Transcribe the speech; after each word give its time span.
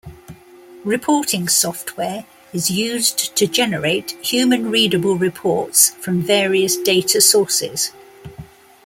Reporting 0.83 1.47
software 1.47 2.25
is 2.53 2.71
used 2.71 3.35
to 3.37 3.45
generate 3.45 4.13
human-readable 4.25 5.15
reports 5.15 5.91
from 5.91 6.23
various 6.23 6.75
data 6.77 7.21
sources. 7.21 7.91